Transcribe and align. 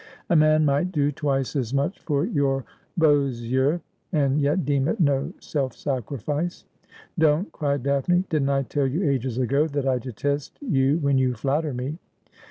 'A 0.31 0.35
man 0.35 0.65
might 0.65 0.91
do 0.91 1.11
twice 1.11 1.55
as 1.55 1.75
much 1.75 1.99
for 1.99 2.25
your 2.25 2.65
leaux 2.97 3.27
yeux, 3.27 3.79
and 4.11 4.41
yet 4.41 4.65
deem 4.65 4.87
it 4.87 4.99
no 4.99 5.31
self 5.39 5.75
sacrifice.'' 5.75 6.65
Don't,' 7.19 7.51
cried 7.51 7.83
Daphne.' 7.83 8.23
Didn't 8.31 8.49
I 8.49 8.63
tell 8.63 8.87
you 8.87 9.07
ages 9.07 9.37
ago 9.37 9.67
that 9.67 9.87
I 9.87 9.99
detest 9.99 10.57
you 10.59 10.97
when 10.97 11.19
you 11.19 11.35
flatter 11.35 11.71
me 11.71 11.99